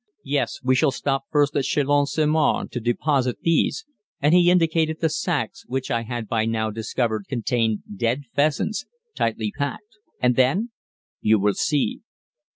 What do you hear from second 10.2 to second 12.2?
then?" "You will see."